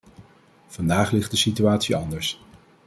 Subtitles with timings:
[0.67, 2.43] Vandaag ligt de situatie anders.